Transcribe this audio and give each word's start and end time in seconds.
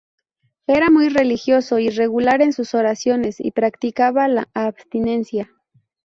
Era 0.65 0.89
muy 0.89 1.09
religioso 1.09 1.77
y 1.77 1.89
regular 1.91 2.41
en 2.41 2.53
sus 2.53 2.73
oraciones 2.73 3.39
y 3.39 3.51
practicaba 3.51 4.27
la 4.27 4.49
abstinencia. 4.55 5.51